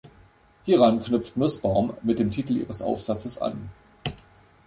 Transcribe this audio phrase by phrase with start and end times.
[0.65, 3.69] Hieran knüpft Nussbaum mit dem Titel ihres Aufsatzes an.